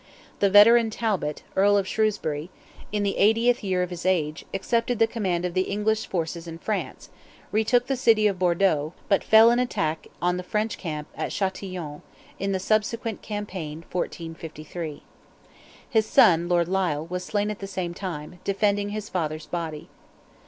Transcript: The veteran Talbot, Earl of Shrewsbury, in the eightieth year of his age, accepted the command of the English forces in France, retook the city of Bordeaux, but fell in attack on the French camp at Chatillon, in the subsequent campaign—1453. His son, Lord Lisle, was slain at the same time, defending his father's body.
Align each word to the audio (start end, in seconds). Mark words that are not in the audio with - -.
The 0.39 0.49
veteran 0.49 0.89
Talbot, 0.89 1.43
Earl 1.55 1.77
of 1.77 1.87
Shrewsbury, 1.87 2.49
in 2.91 3.03
the 3.03 3.19
eightieth 3.19 3.63
year 3.63 3.83
of 3.83 3.91
his 3.91 4.03
age, 4.03 4.45
accepted 4.51 4.97
the 4.97 5.05
command 5.05 5.45
of 5.45 5.53
the 5.53 5.69
English 5.69 6.07
forces 6.07 6.47
in 6.47 6.57
France, 6.57 7.11
retook 7.51 7.85
the 7.85 7.95
city 7.95 8.25
of 8.25 8.39
Bordeaux, 8.39 8.93
but 9.07 9.23
fell 9.23 9.51
in 9.51 9.59
attack 9.59 10.07
on 10.19 10.37
the 10.37 10.41
French 10.41 10.79
camp 10.79 11.07
at 11.15 11.29
Chatillon, 11.31 12.01
in 12.39 12.51
the 12.51 12.57
subsequent 12.59 13.21
campaign—1453. 13.21 15.01
His 15.87 16.07
son, 16.07 16.49
Lord 16.49 16.67
Lisle, 16.67 17.05
was 17.05 17.23
slain 17.23 17.51
at 17.51 17.59
the 17.59 17.67
same 17.67 17.93
time, 17.93 18.39
defending 18.43 18.89
his 18.89 19.07
father's 19.07 19.45
body. 19.45 19.87